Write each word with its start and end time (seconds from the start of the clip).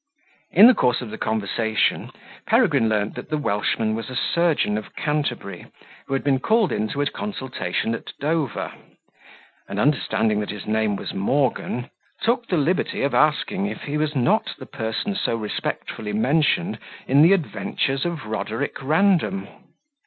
In 0.49 0.65
the 0.65 0.73
course 0.73 1.01
of 1.01 1.11
the 1.11 1.17
conversation, 1.19 2.09
Peregrine 2.47 2.89
learned 2.89 3.13
that 3.13 3.29
the 3.29 3.37
Welshman 3.37 3.93
was 3.93 4.09
a 4.09 4.15
surgeon 4.15 4.75
of 4.75 4.95
Canterbury, 4.95 5.67
who 6.07 6.13
had 6.13 6.23
been 6.23 6.39
called 6.39 6.71
in 6.71 6.87
to 6.87 7.01
a 7.03 7.05
consultation 7.05 7.93
at 7.93 8.11
Dover; 8.19 8.73
and, 9.67 9.79
understanding 9.79 10.39
that 10.39 10.49
his 10.49 10.65
name 10.65 10.95
was 10.95 11.13
Morgan, 11.13 11.91
took 12.19 12.47
the 12.47 12.57
liberty 12.57 13.03
of 13.03 13.13
asking 13.13 13.67
if 13.67 13.83
he 13.83 13.95
was 13.95 14.15
not 14.15 14.55
the 14.57 14.65
person 14.65 15.13
so 15.13 15.35
respectfully 15.35 16.13
mentioned 16.13 16.79
in 17.07 17.21
the 17.21 17.33
"Adventures 17.33 18.03
of 18.03 18.25
Roderick 18.25 18.81
Random." 18.81 19.47